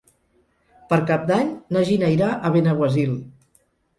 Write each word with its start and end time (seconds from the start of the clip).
Per 0.93 0.97
Cap 1.09 1.27
d'Any 1.31 1.51
na 1.77 1.85
Gina 1.91 2.09
irà 2.15 2.31
a 2.49 2.53
Benaguasil. 2.57 3.13